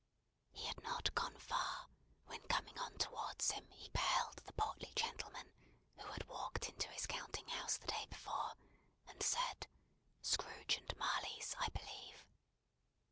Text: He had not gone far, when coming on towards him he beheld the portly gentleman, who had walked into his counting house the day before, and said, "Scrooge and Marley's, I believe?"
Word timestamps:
He 0.51 0.65
had 0.65 0.81
not 0.81 1.13
gone 1.13 1.37
far, 1.37 1.85
when 2.25 2.41
coming 2.47 2.75
on 2.79 2.97
towards 2.97 3.51
him 3.51 3.69
he 3.69 3.87
beheld 3.89 4.37
the 4.37 4.53
portly 4.53 4.91
gentleman, 4.95 5.51
who 5.99 6.07
had 6.07 6.27
walked 6.27 6.67
into 6.67 6.89
his 6.89 7.05
counting 7.05 7.47
house 7.49 7.77
the 7.77 7.85
day 7.85 8.07
before, 8.09 8.55
and 9.07 9.21
said, 9.21 9.67
"Scrooge 10.23 10.77
and 10.77 10.97
Marley's, 10.97 11.53
I 11.59 11.69
believe?" 11.69 12.25